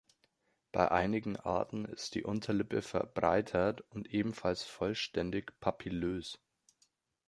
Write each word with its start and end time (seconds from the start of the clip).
Bei 0.71 0.89
einigen 0.89 1.35
Arten 1.37 1.85
ist 1.85 2.15
die 2.15 2.23
Unterlippe 2.23 2.81
verbreitert 2.81 3.81
und 3.91 4.07
ebenfalls 4.11 4.63
vollständig 4.63 5.53
papillös. 5.59 6.39